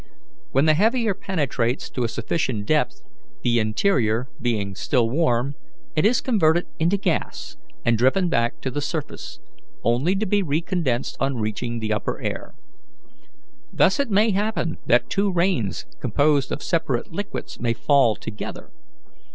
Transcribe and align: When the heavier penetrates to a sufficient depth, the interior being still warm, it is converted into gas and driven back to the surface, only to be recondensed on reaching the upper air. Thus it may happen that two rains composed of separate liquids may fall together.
When 0.51 0.65
the 0.65 0.73
heavier 0.73 1.13
penetrates 1.13 1.87
to 1.91 2.03
a 2.03 2.07
sufficient 2.09 2.65
depth, 2.65 3.03
the 3.43 3.59
interior 3.59 4.27
being 4.41 4.73
still 4.73 5.07
warm, 5.07 5.53
it 5.95 6.07
is 6.07 6.21
converted 6.21 6.65
into 6.79 6.97
gas 6.97 7.55
and 7.85 7.99
driven 7.99 8.27
back 8.27 8.61
to 8.61 8.71
the 8.71 8.81
surface, 8.81 9.39
only 9.83 10.15
to 10.15 10.25
be 10.25 10.41
recondensed 10.41 11.17
on 11.19 11.35
reaching 11.35 11.77
the 11.77 11.93
upper 11.93 12.19
air. 12.19 12.55
Thus 13.71 13.99
it 13.99 14.09
may 14.09 14.31
happen 14.31 14.77
that 14.87 15.07
two 15.07 15.31
rains 15.31 15.85
composed 15.99 16.51
of 16.51 16.63
separate 16.63 17.11
liquids 17.13 17.59
may 17.59 17.73
fall 17.73 18.15
together. 18.15 18.71